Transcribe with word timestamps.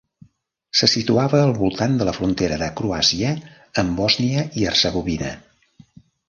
Se 0.79 0.87
situava 0.93 1.41
al 1.47 1.51
voltant 1.59 1.93
de 1.99 2.07
la 2.09 2.13
frontera 2.19 2.57
de 2.61 2.69
Croàcia 2.79 3.35
amb 3.83 3.95
Bòsnia 4.01 4.47
i 4.63 4.67
Hercegovina. 4.71 5.31